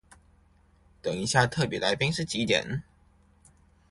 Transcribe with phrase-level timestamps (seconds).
[1.03, 2.81] 等一下特別來賓是幾點？